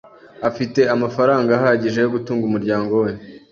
[0.49, 3.11] Afite amafaranga ahagije yo gutunga umuryango we.